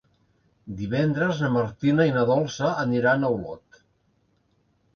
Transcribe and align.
Divendres 0.79 1.41
na 1.43 1.49
Martina 1.59 2.09
i 2.11 2.15
na 2.17 2.25
Dolça 2.31 2.73
aniran 2.87 3.23
a 3.23 3.33
Olot. 3.39 3.81